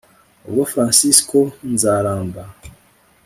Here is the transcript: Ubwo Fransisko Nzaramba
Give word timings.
Ubwo 0.47 0.63
Fransisko 0.71 1.39
Nzaramba 1.73 2.43